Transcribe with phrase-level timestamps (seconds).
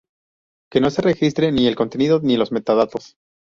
[0.71, 3.17] que no se registre ni el contenido, ni los metadatos